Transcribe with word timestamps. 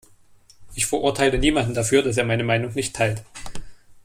Ich 0.73 0.87
verurteile 0.87 1.37
niemanden 1.37 1.75
dafür, 1.75 2.01
dass 2.01 2.17
er 2.17 2.23
meine 2.25 2.43
Meinung 2.43 2.73
nicht 2.73 2.95
teilt. 2.95 3.21